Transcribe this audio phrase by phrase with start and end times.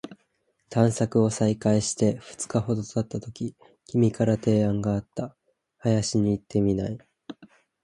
[0.71, 3.55] 探索を再開して二日ほど経ったとき、
[3.85, 5.35] 君から提案があった。
[5.77, 6.97] 「林に行ってみない？」